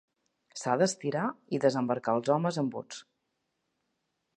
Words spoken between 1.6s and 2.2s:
desembarcar